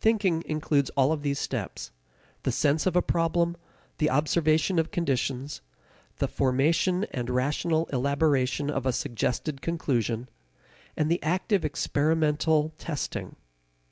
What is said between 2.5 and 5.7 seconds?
sense of a problem, the observation of conditions,